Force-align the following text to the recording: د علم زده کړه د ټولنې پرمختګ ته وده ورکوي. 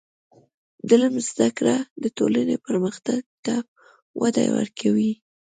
د 0.87 0.89
علم 0.95 1.15
زده 1.29 1.49
کړه 1.57 1.77
د 2.03 2.05
ټولنې 2.17 2.55
پرمختګ 2.67 3.21
ته 3.45 3.55
وده 4.21 4.43
ورکوي. 4.57 5.13